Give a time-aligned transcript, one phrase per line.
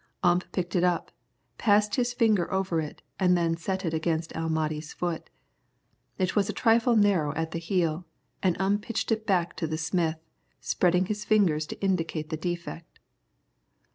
[0.23, 1.11] Ump picked it up,
[1.59, 5.29] passed his finger over it and then set it against El Mahdi's foot.
[6.17, 8.07] It was a trifle narrow at the heel,
[8.41, 10.17] and Ump pitched it back to the smith,
[10.59, 12.97] spreading his fingers to indicate the defect.